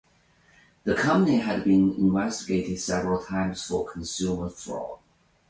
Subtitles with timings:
[0.83, 4.97] The company had been investigated several times for consumer fraud.